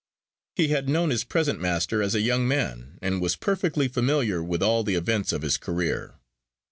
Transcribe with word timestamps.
He 0.55 0.69
had 0.69 0.89
known 0.89 1.11
his 1.11 1.23
present 1.23 1.59
master 1.61 2.01
as 2.01 2.15
a 2.15 2.21
young 2.21 2.47
man, 2.47 2.97
and 3.03 3.21
was 3.21 3.35
perfectly 3.35 3.87
familiar 3.87 4.41
with 4.43 4.63
all 4.63 4.83
the 4.83 4.95
events 4.95 5.31
of 5.31 5.43
his 5.43 5.59
career. 5.59 6.15